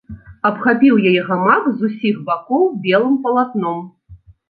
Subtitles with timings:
[0.49, 3.89] Абхапіў яе гамак з усіх бакоў белым палатном.